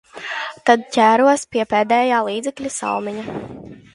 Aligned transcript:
Tad 0.69 0.85
ķēros 0.95 1.43
pie 1.57 1.67
pēdējā 1.75 2.23
līdzekļa– 2.31 2.75
salmiņa. 2.81 3.39